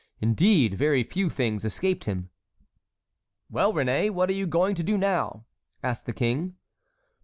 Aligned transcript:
Indeed, 0.19 0.73
very 0.79 1.03
few 1.03 1.29
things 1.29 1.63
escaped 1.63 2.05
him. 2.05 2.31
"Well, 3.51 3.71
Réné, 3.71 4.09
what 4.09 4.31
are 4.31 4.33
you 4.33 4.47
going 4.47 4.73
to 4.73 4.83
do 4.83 4.97
now?" 4.97 5.45
asked 5.83 6.07
the 6.07 6.11
king. 6.13 6.55